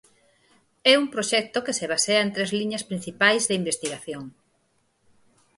[0.91, 4.23] É un proxecto que se basea en tres liñas principais de investigación.